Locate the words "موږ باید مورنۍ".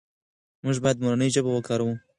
0.63-1.29